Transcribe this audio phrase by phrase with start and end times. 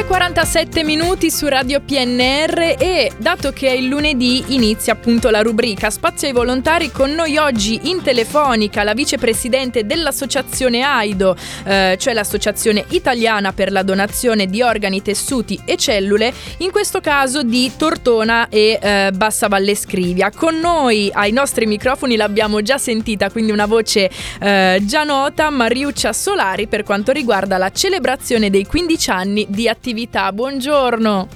[0.00, 5.90] 9.47 minuti su Radio PNR e dato che è il lunedì inizia appunto la rubrica
[5.90, 12.86] Spazio ai volontari con noi oggi in telefonica la vicepresidente dell'associazione AIDO, eh, cioè l'associazione
[12.90, 18.78] italiana per la donazione di organi, tessuti e cellule, in questo caso di Tortona e
[18.80, 20.30] eh, Bassa Valle Scrivia.
[20.30, 24.10] Con noi ai nostri microfoni l'abbiamo già sentita, quindi una voce
[24.40, 29.88] eh, già nota, Mariuccia Solari per quanto riguarda la celebrazione dei 15 anni di attività.
[30.32, 31.28] Buongiorno.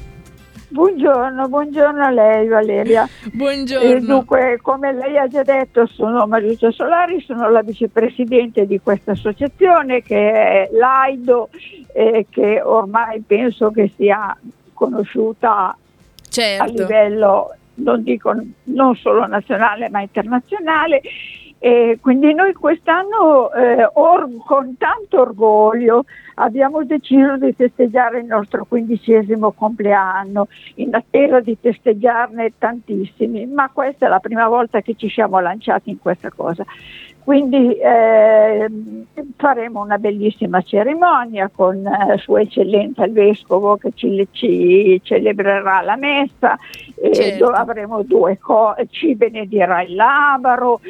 [0.69, 3.09] Buongiorno, buongiorno a lei Valeria.
[3.33, 3.89] Buongiorno.
[3.89, 9.13] E dunque, come lei ha già detto, sono Mariuccia Solari, sono la vicepresidente di questa
[9.13, 11.49] associazione che è l'AIDO
[11.93, 14.37] e che ormai penso che sia
[14.73, 15.77] conosciuta
[16.29, 16.63] certo.
[16.63, 18.35] a livello, non dico
[18.65, 21.03] non solo nazionale ma internazionale
[21.65, 26.05] e quindi noi quest'anno eh, or- con tanto orgoglio
[26.35, 34.05] abbiamo deciso di festeggiare il nostro quindicesimo compleanno, in attesa di festeggiarne tantissimi, ma questa
[34.05, 36.67] è la prima volta che ci siamo lanciati in questa cosa.
[37.25, 38.71] Quindi eh,
[39.37, 45.97] faremo una bellissima cerimonia con eh, Sua Eccellenza il Vescovo che ci, ci celebrerà la
[45.97, 46.59] messa,
[47.13, 47.47] certo.
[47.49, 50.81] avremo due co- ci benedirà il labaro,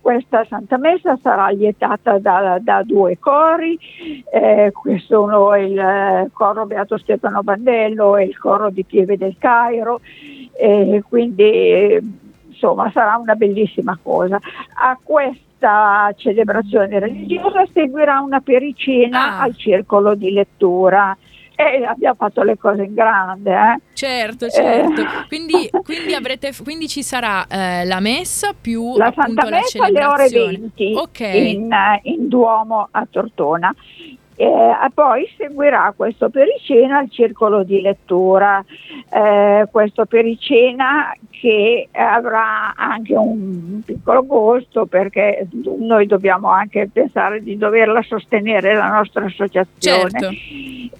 [0.00, 3.78] questa Santa Messa sarà lietata da, da due cori,
[4.32, 9.36] eh, che sono il eh, coro Beato Stefano Bandello e il coro di Pieve del
[9.38, 10.00] Cairo,
[11.08, 14.38] quindi insomma sarà una bellissima cosa.
[14.74, 19.42] A questa celebrazione religiosa seguirà una pericena ah.
[19.42, 21.16] al circolo di lettura.
[21.54, 23.52] E abbiamo fatto le cose in grande.
[23.52, 23.80] Eh?
[23.96, 25.00] Certo, certo.
[25.00, 25.26] Eh.
[25.26, 30.04] Quindi, quindi, avrete, quindi, ci sarà eh, la messa più la appunto, Santa Messa alle
[30.04, 31.54] ore 20 okay.
[31.54, 33.74] in, in Duomo a Tortona.
[34.38, 38.62] Eh, poi seguirà questo pericena il circolo di lettura,
[39.10, 47.56] eh, questo pericena che avrà anche un piccolo costo perché noi dobbiamo anche pensare di
[47.56, 50.10] doverla sostenere la nostra associazione.
[50.10, 50.28] Certo.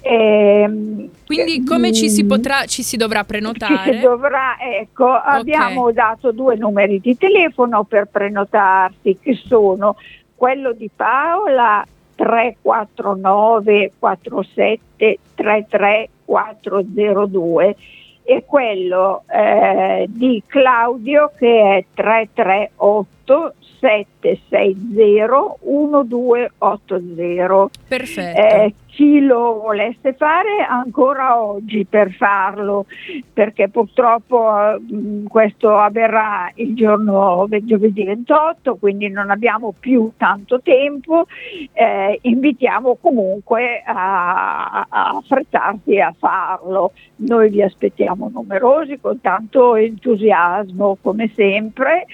[0.00, 3.92] Eh, Quindi come ci si potrà, ci si dovrà prenotare?
[3.92, 5.40] Ci si dovrà, ecco, okay.
[5.40, 9.96] abbiamo dato due numeri di telefono per prenotarsi che sono
[10.34, 11.84] quello di Paola
[12.26, 17.76] 349 47 33 402
[18.24, 27.70] e quello eh, di Claudio che è 338 760 1280.
[27.88, 28.40] Perfetto.
[28.40, 32.86] Eh, chi lo volesse fare ancora oggi per farlo,
[33.30, 41.26] perché purtroppo mh, questo avverrà il giorno giovedì 28, quindi non abbiamo più tanto tempo,
[41.74, 46.92] eh, invitiamo comunque a, a affrettarsi a farlo.
[47.16, 52.06] Noi vi aspettiamo numerosi con tanto entusiasmo come sempre.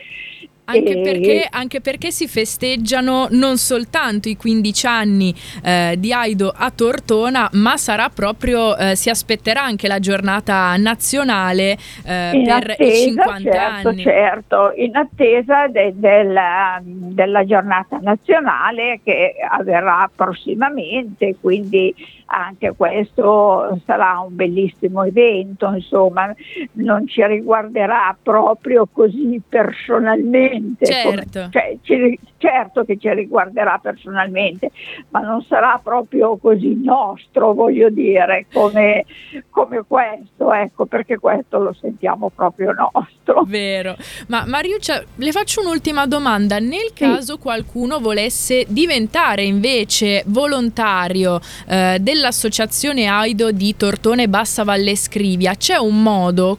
[0.64, 5.34] Anche perché, anche perché, si festeggiano non soltanto i 15 anni
[5.64, 11.72] eh, di Aido a Tortona, ma sarà proprio, eh, si aspetterà anche la giornata nazionale
[12.04, 14.02] eh, per attesa, i 50 certo, anni.
[14.02, 21.92] Certo, in attesa de, della, della giornata nazionale che avverrà prossimamente, quindi
[22.34, 26.34] anche questo sarà un bellissimo evento, insomma,
[26.72, 30.51] non ci riguarderà proprio così personalmente.
[30.78, 31.10] Certo.
[31.10, 34.70] Come, cioè, ci, certo che ci riguarderà personalmente,
[35.10, 39.04] ma non sarà proprio così nostro, voglio dire, come,
[39.50, 43.44] come questo, ecco, perché questo lo sentiamo proprio nostro.
[43.46, 43.96] Vero.
[44.28, 46.58] Ma Mariuccia, le faccio un'ultima domanda.
[46.58, 47.40] Nel caso sì.
[47.40, 55.76] qualcuno volesse diventare invece volontario eh, della dell'associazione AIDO di Tortone Bassa Valle Scrivia, c'è
[55.76, 56.58] un modo?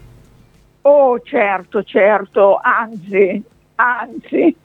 [0.81, 3.41] Oh certo, certo, anzi,
[3.75, 4.56] anzi,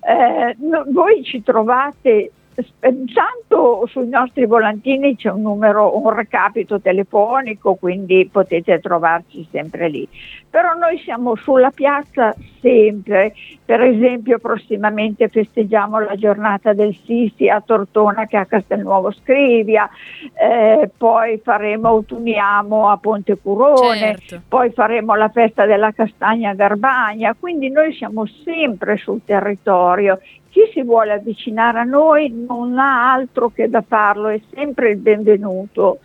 [0.00, 2.32] eh, no, voi ci trovate
[2.82, 10.08] Intanto sui nostri volantini c'è un numero, un recapito telefonico, quindi potete trovarci sempre lì.
[10.50, 13.32] Però noi siamo sulla piazza sempre,
[13.64, 19.88] per esempio prossimamente festeggiamo la giornata del Sisi a Tortona che è a Castelnuovo Scrivia,
[20.34, 24.42] eh, poi faremo Autunniamo a Ponte Curone, certo.
[24.48, 30.18] poi faremo la festa della castagna a Garbagna, quindi noi siamo sempre sul territorio
[30.50, 34.96] chi si vuole avvicinare a noi non ha altro che da farlo, è sempre il
[34.96, 35.98] benvenuto.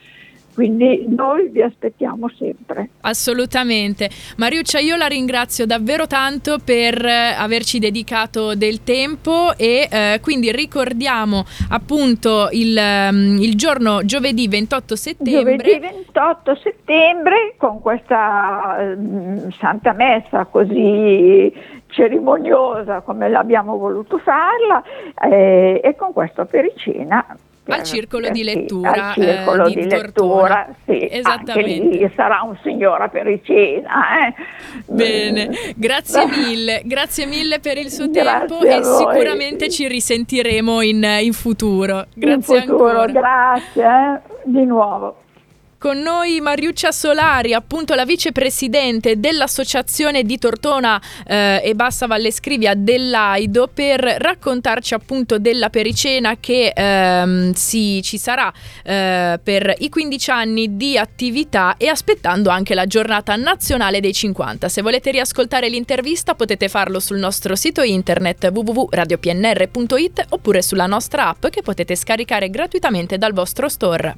[0.54, 2.90] Quindi noi vi aspettiamo sempre.
[3.02, 4.10] Assolutamente.
[4.38, 10.52] Mariuccia, io la ringrazio davvero tanto per eh, averci dedicato del tempo e eh, quindi
[10.52, 15.58] ricordiamo appunto il, um, il, giorno giovedì 28 settembre.
[15.58, 21.52] Giovedì 28 settembre con questa um, Santa Messa così
[21.88, 24.84] cerimoniosa come l'abbiamo voluto farla
[25.30, 27.26] eh, e con questo pericina
[27.68, 29.10] al circolo di lettura.
[29.10, 31.98] Al circolo eh, di, di lettura, sì, Esattamente.
[31.98, 34.28] Lì sarà un signora pericina.
[34.28, 34.34] Eh.
[34.86, 41.04] Bene, grazie mille, grazie mille per il suo grazie tempo e sicuramente ci risentiremo in,
[41.22, 42.06] in futuro.
[42.14, 43.12] Grazie in futuro, ancora.
[43.12, 45.23] Grazie eh, di nuovo.
[45.84, 50.98] Con noi Mariuccia Solari, appunto la vicepresidente dell'associazione di Tortona
[51.28, 58.18] eh, e Bassa Valle Scrivia dell'Aido per raccontarci appunto della pericena che ehm, si, ci
[58.18, 58.50] sarà
[58.82, 64.70] eh, per i 15 anni di attività e aspettando anche la giornata nazionale dei 50.
[64.70, 71.48] Se volete riascoltare l'intervista potete farlo sul nostro sito internet www.radiopnr.it oppure sulla nostra app
[71.48, 74.12] che potete scaricare gratuitamente dal vostro store.